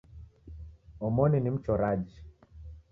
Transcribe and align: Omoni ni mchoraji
Omoni 1.05 1.39
ni 1.39 1.49
mchoraji 1.51 2.21